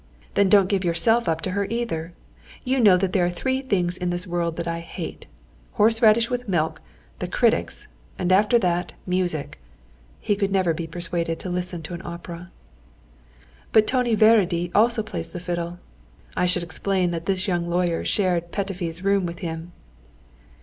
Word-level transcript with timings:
Then 0.33 0.49
don't 0.49 0.65
give 0.67 0.83
yourself 0.83 1.29
up 1.29 1.41
to 1.41 1.51
her 1.51 1.65
either! 1.69 2.13
You 2.63 2.79
know 2.79 2.97
there 2.97 3.23
are 3.23 3.29
three 3.29 3.61
things 3.61 3.97
in 3.97 4.09
this 4.09 4.25
world 4.25 4.55
that 4.55 4.67
I 4.67 4.79
hate 4.79 5.27
horse 5.73 6.01
radish 6.01 6.27
with 6.27 6.49
milk, 6.49 6.81
the 7.19 7.27
critics, 7.27 7.87
and 8.17 8.31
after 8.31 8.57
that, 8.57 8.93
music." 9.05 9.59
(He 10.19 10.35
could 10.35 10.49
never 10.49 10.73
be 10.73 10.87
persuaded 10.87 11.37
to 11.41 11.49
listen 11.51 11.83
to 11.83 11.93
an 11.93 12.01
opera.) 12.03 12.49
"But 13.71 13.85
Tony 13.85 14.15
Várady 14.17 14.71
also 14.73 15.03
plays 15.03 15.29
the 15.29 15.39
fiddle!" 15.39 15.77
(I 16.35 16.47
should 16.47 16.63
explain 16.63 17.11
that 17.11 17.27
this 17.27 17.47
young 17.47 17.69
lawyer 17.69 18.03
shared 18.03 18.51
Petöfi's 18.51 19.03
room 19.03 19.27
with 19.27 19.37
him.) 19.45 19.71